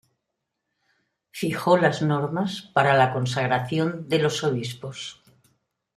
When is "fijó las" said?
1.29-2.01